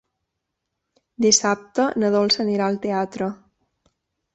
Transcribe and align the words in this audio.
Dissabte 1.27 1.87
na 2.03 2.13
Dolça 2.19 2.45
anirà 2.49 2.71
al 2.75 2.85
teatre. 2.89 3.33